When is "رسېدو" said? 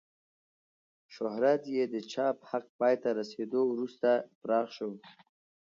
3.19-3.61